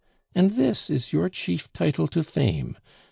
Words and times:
And 0.33 0.49
this 0.53 0.89
is 0.89 1.13
your 1.13 1.29
chief 1.29 1.71
title 1.73 2.07
to 2.07 2.23
fame. 2.23 2.75